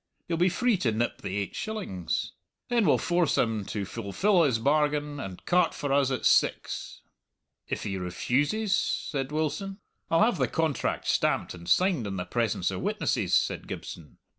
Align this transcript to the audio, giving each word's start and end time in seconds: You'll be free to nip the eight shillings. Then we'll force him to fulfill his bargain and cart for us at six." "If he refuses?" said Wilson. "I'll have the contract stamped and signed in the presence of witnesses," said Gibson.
You'll 0.27 0.39
be 0.39 0.49
free 0.49 0.77
to 0.77 0.91
nip 0.91 1.21
the 1.21 1.37
eight 1.37 1.55
shillings. 1.55 2.31
Then 2.69 2.87
we'll 2.87 2.97
force 2.97 3.37
him 3.37 3.63
to 3.65 3.85
fulfill 3.85 4.41
his 4.41 4.57
bargain 4.57 5.19
and 5.19 5.45
cart 5.45 5.75
for 5.75 5.93
us 5.93 6.09
at 6.09 6.25
six." 6.25 7.01
"If 7.67 7.83
he 7.83 7.97
refuses?" 7.99 8.75
said 8.75 9.31
Wilson. 9.31 9.77
"I'll 10.09 10.23
have 10.23 10.39
the 10.39 10.47
contract 10.47 11.07
stamped 11.07 11.53
and 11.53 11.69
signed 11.69 12.07
in 12.07 12.15
the 12.15 12.25
presence 12.25 12.71
of 12.71 12.81
witnesses," 12.81 13.35
said 13.35 13.67
Gibson. 13.67 14.17